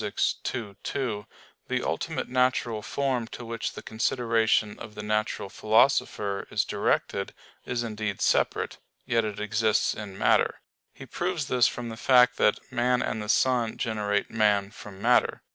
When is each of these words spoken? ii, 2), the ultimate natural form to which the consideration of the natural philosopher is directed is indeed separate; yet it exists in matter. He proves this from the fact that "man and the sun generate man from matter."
ii, 0.03 0.75
2), 0.89 1.27
the 1.67 1.83
ultimate 1.83 2.27
natural 2.27 2.81
form 2.81 3.27
to 3.27 3.45
which 3.45 3.73
the 3.73 3.83
consideration 3.83 4.79
of 4.79 4.95
the 4.95 5.03
natural 5.03 5.47
philosopher 5.47 6.47
is 6.49 6.65
directed 6.65 7.35
is 7.65 7.83
indeed 7.83 8.19
separate; 8.19 8.79
yet 9.05 9.23
it 9.23 9.39
exists 9.39 9.93
in 9.93 10.17
matter. 10.17 10.59
He 10.91 11.05
proves 11.05 11.45
this 11.49 11.67
from 11.67 11.89
the 11.89 11.97
fact 11.97 12.37
that 12.37 12.57
"man 12.71 13.03
and 13.03 13.21
the 13.21 13.29
sun 13.29 13.77
generate 13.77 14.31
man 14.31 14.71
from 14.71 14.99
matter." 15.03 15.43